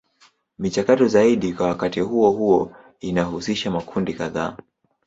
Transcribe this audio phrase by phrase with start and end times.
[0.59, 4.57] Michakato zaidi kwa wakati huo huo inahusisha makundi kadhaa.